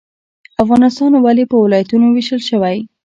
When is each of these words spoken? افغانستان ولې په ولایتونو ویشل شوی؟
افغانستان 0.63 1.11
ولې 1.17 1.43
په 1.51 1.55
ولایتونو 1.63 2.05
ویشل 2.09 2.41
شوی؟ 2.49 2.77